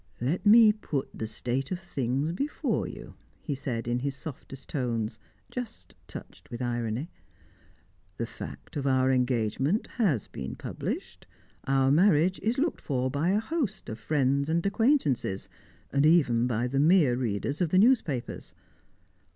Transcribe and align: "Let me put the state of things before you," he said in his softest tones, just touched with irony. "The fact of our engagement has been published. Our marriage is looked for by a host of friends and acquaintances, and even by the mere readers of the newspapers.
"Let 0.19 0.47
me 0.47 0.73
put 0.73 1.09
the 1.13 1.27
state 1.27 1.71
of 1.71 1.79
things 1.79 2.31
before 2.31 2.87
you," 2.87 3.13
he 3.43 3.53
said 3.53 3.87
in 3.87 3.99
his 3.99 4.15
softest 4.15 4.69
tones, 4.69 5.19
just 5.51 5.93
touched 6.07 6.49
with 6.49 6.59
irony. 6.59 7.11
"The 8.17 8.25
fact 8.25 8.75
of 8.75 8.87
our 8.87 9.11
engagement 9.11 9.85
has 9.97 10.25
been 10.25 10.55
published. 10.55 11.27
Our 11.65 11.91
marriage 11.91 12.39
is 12.39 12.57
looked 12.57 12.81
for 12.81 13.11
by 13.11 13.29
a 13.29 13.39
host 13.39 13.89
of 13.89 13.99
friends 13.99 14.49
and 14.49 14.65
acquaintances, 14.65 15.49
and 15.93 16.03
even 16.03 16.47
by 16.47 16.65
the 16.65 16.79
mere 16.79 17.15
readers 17.15 17.61
of 17.61 17.69
the 17.69 17.77
newspapers. 17.77 18.55